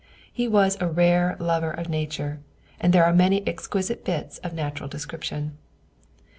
[0.33, 2.39] He was a rare lover of nature,
[2.79, 5.59] and there are many exquisite bits of natural description.